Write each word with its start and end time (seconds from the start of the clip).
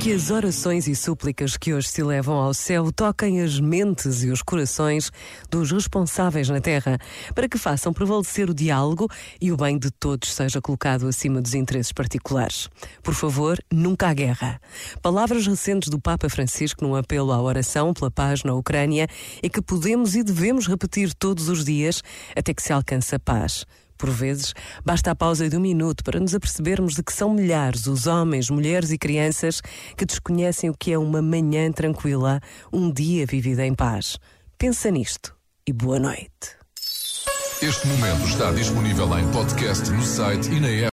Que 0.00 0.14
as 0.14 0.30
orações 0.30 0.88
e 0.88 0.96
súplicas 0.96 1.58
que 1.58 1.74
hoje 1.74 1.88
se 1.88 2.02
levam 2.02 2.34
ao 2.36 2.54
céu 2.54 2.90
toquem 2.90 3.42
as 3.42 3.60
mentes 3.60 4.22
e 4.22 4.30
os 4.30 4.40
corações 4.40 5.12
dos 5.50 5.70
responsáveis 5.70 6.48
na 6.48 6.58
terra, 6.58 6.98
para 7.34 7.46
que 7.46 7.58
façam 7.58 7.92
prevalecer 7.92 8.48
o 8.48 8.54
diálogo 8.54 9.06
e 9.38 9.52
o 9.52 9.58
bem 9.58 9.78
de 9.78 9.90
todos 9.90 10.32
seja 10.32 10.58
colocado 10.58 11.06
acima 11.06 11.42
dos 11.42 11.52
interesses 11.52 11.92
particulares. 11.92 12.70
Por 13.02 13.12
favor, 13.12 13.58
nunca 13.70 14.08
há 14.08 14.14
guerra. 14.14 14.58
Palavras 15.02 15.46
recentes 15.46 15.90
do 15.90 16.00
Papa 16.00 16.30
Francisco 16.30 16.82
num 16.82 16.96
apelo 16.96 17.30
à 17.30 17.40
oração 17.40 17.92
pela 17.92 18.10
paz 18.10 18.42
na 18.42 18.54
Ucrânia 18.54 19.06
e 19.42 19.50
que 19.50 19.60
podemos 19.60 20.16
e 20.16 20.22
devemos 20.22 20.66
repetir 20.66 21.12
todos 21.12 21.50
os 21.50 21.62
dias 21.62 22.02
até 22.34 22.54
que 22.54 22.62
se 22.62 22.72
alcance 22.72 23.14
a 23.14 23.18
paz. 23.18 23.66
Por 24.00 24.08
vezes, 24.08 24.54
basta 24.82 25.10
a 25.10 25.14
pausa 25.14 25.46
de 25.46 25.58
um 25.58 25.60
minuto 25.60 26.02
para 26.02 26.18
nos 26.18 26.34
apercebermos 26.34 26.94
de 26.94 27.02
que 27.02 27.12
são 27.12 27.34
milhares 27.34 27.86
os 27.86 28.06
homens, 28.06 28.48
mulheres 28.48 28.90
e 28.90 28.96
crianças 28.96 29.60
que 29.94 30.06
desconhecem 30.06 30.70
o 30.70 30.74
que 30.74 30.90
é 30.90 30.98
uma 30.98 31.20
manhã 31.20 31.70
tranquila, 31.70 32.40
um 32.72 32.90
dia 32.90 33.26
vivido 33.26 33.60
em 33.60 33.74
paz. 33.74 34.16
Pensa 34.56 34.90
nisto 34.90 35.36
e 35.66 35.72
boa 35.74 35.98
noite. 35.98 36.56
Este 37.60 37.86
momento 37.88 38.26
está 38.26 38.50
disponível 38.52 39.18
em 39.18 39.30
podcast 39.32 39.90
no 39.90 40.02
site 40.02 40.48
e 40.48 40.60
na 40.60 40.68
app. 40.68 40.88